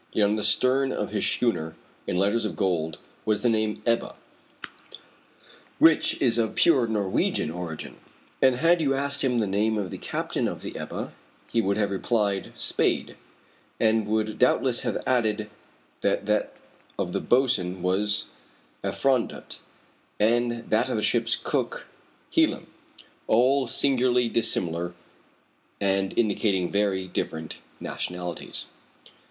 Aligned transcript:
Yet 0.13 0.27
on 0.27 0.35
the 0.35 0.43
stern 0.43 0.91
of 0.91 1.11
his 1.11 1.27
schooner, 1.29 1.75
in 2.07 2.17
letters 2.17 2.43
of 2.43 2.55
gold, 2.55 2.97
was 3.23 3.43
the 3.43 3.49
name 3.49 3.83
Ebba, 3.85 4.15
which 5.77 6.19
is 6.19 6.39
of 6.39 6.55
pure 6.55 6.87
Norwegian 6.87 7.51
origin. 7.51 7.97
And 8.41 8.55
had 8.55 8.81
you 8.81 8.95
asked 8.95 9.23
him 9.23 9.37
the 9.37 9.45
name 9.45 9.77
of 9.77 9.91
the 9.91 9.99
captain 9.99 10.47
of 10.47 10.63
the 10.63 10.75
Ebba, 10.75 11.13
he 11.51 11.61
would 11.61 11.77
have 11.77 11.91
replied, 11.91 12.51
Spade, 12.55 13.15
and 13.79 14.07
would 14.07 14.39
doubtless 14.39 14.79
have 14.79 14.97
added 15.05 15.51
that 16.01 16.25
that 16.25 16.55
of 16.97 17.13
the 17.13 17.21
boatswain 17.21 17.83
was 17.83 18.25
Effrondat, 18.83 19.59
and 20.19 20.67
that 20.71 20.89
of 20.89 20.95
the 20.95 21.03
ship's 21.03 21.35
cook, 21.35 21.85
Helim 22.35 22.65
all 23.27 23.67
singularly 23.67 24.29
dissimilar 24.29 24.95
and 25.79 26.17
indicating 26.17 26.71
very 26.71 27.07
different 27.07 27.59
nationalities. 27.79 28.65